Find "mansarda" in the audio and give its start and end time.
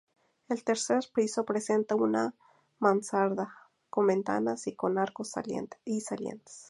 2.79-3.53